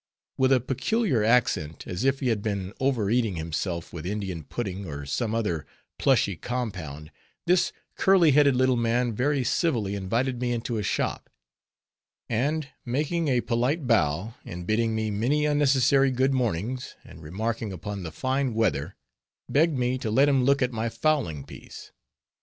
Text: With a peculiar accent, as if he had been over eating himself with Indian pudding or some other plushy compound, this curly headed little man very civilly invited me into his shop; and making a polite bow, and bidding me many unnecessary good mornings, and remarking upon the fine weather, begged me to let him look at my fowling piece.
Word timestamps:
With 0.35 0.51
a 0.51 0.59
peculiar 0.59 1.23
accent, 1.23 1.85
as 1.85 2.03
if 2.03 2.21
he 2.21 2.29
had 2.29 2.41
been 2.41 2.73
over 2.79 3.11
eating 3.11 3.35
himself 3.35 3.93
with 3.93 4.03
Indian 4.03 4.43
pudding 4.43 4.87
or 4.87 5.05
some 5.05 5.35
other 5.35 5.63
plushy 5.99 6.35
compound, 6.35 7.11
this 7.45 7.71
curly 7.97 8.31
headed 8.31 8.55
little 8.55 8.75
man 8.77 9.13
very 9.13 9.43
civilly 9.43 9.93
invited 9.93 10.41
me 10.41 10.53
into 10.53 10.73
his 10.73 10.87
shop; 10.87 11.29
and 12.27 12.69
making 12.83 13.27
a 13.27 13.41
polite 13.41 13.85
bow, 13.85 14.33
and 14.43 14.65
bidding 14.65 14.95
me 14.95 15.11
many 15.11 15.45
unnecessary 15.45 16.09
good 16.09 16.33
mornings, 16.33 16.95
and 17.05 17.21
remarking 17.21 17.71
upon 17.71 18.01
the 18.01 18.11
fine 18.11 18.55
weather, 18.55 18.95
begged 19.47 19.77
me 19.77 19.99
to 19.99 20.09
let 20.09 20.27
him 20.27 20.43
look 20.43 20.63
at 20.63 20.71
my 20.71 20.89
fowling 20.89 21.43
piece. 21.43 21.91